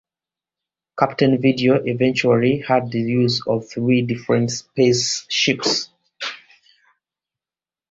[0.97, 5.91] Captain Video eventually had the use of three different spaceships.